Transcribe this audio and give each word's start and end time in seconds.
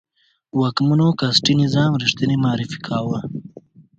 واکمنو 0.59 1.09
کاسټي 1.19 1.53
نظام 1.63 1.91
ریښتنی 2.03 2.35
معرفي 2.43 2.79
کاوه. 2.87 3.19